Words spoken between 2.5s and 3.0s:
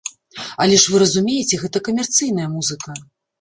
музыка.